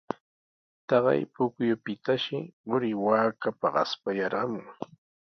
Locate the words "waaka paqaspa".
3.05-4.09